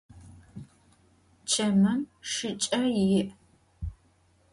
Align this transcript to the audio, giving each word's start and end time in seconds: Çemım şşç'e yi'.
Çemım 1.49 2.01
şşç'e 2.31 2.81
yi'. 2.95 3.23